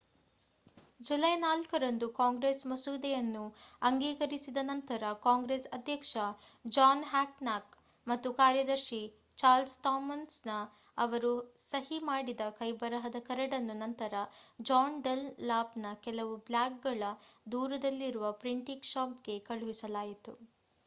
July 0.99 1.31
4 1.41 1.79
ರಂದು 1.81 2.07
Congress 2.15 2.61
ಮಸೂದೆಯನ್ನು 2.65 3.43
ಅಂಗೀಕರಿಸಿದ 3.81 4.61
ನಂತರ 4.69 5.11
ಕಾಂಗ್ರೆಸ್ 5.25 5.67
ಅಧ್ಯಕ್ಷ 5.73 6.13
ಜಾನ್ 6.69 7.03
ಹ್ಯಾನ್ಕಾಕ್ 7.09 7.75
ಮತ್ತು 8.07 8.29
ಕಾರ್ಯದರ್ಶಿ 8.33 9.01
ಚಾರ್ಲ್ಸ್ 9.37 9.77
ಥಾಮ್ಸನ್ 9.83 10.55
ಅವರು 10.97 11.33
ಸಹಿ 11.65 11.99
ಮಾಡಿದ 12.09 12.41
ಕೈಬರಹದ 12.59 13.21
ಕರಡನ್ನು 13.29 13.75
ನಂತರ 13.83 14.23
ಜಾನ್ 14.63 14.99
ಡನ್‌ಲಾಪ್‌ನ 15.03 15.91
ಕೆಲವು 16.07 16.35
ಬ್ಲಾಕ್‌ಗಳ 16.49 17.13
ದೂರದಲ್ಲಿರುವ 17.47 18.31
ಪ್ರಿಂಟಿಂಗ್ 18.41 18.91
ಶಾಪ್‌ಗೆ 18.93 19.37
ಕಳುಹಿಸಲಾಯಿತು 19.49 20.35